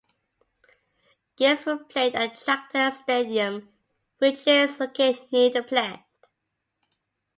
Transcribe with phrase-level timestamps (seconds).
[1.35, 3.69] Games were played at Traktor stadium,
[4.17, 6.01] which is located near the plant.